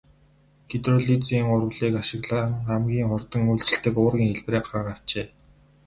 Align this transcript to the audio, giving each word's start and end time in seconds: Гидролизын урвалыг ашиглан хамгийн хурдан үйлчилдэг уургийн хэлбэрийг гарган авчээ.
Гидролизын 0.69 1.45
урвалыг 1.53 1.93
ашиглан 2.01 2.49
хамгийн 2.69 3.07
хурдан 3.09 3.43
үйлчилдэг 3.51 3.95
уургийн 4.01 4.29
хэлбэрийг 4.31 4.63
гарган 4.65 4.87
авчээ. 4.93 5.27